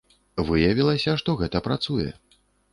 [0.47, 2.11] Выявілася, што гэта працуе.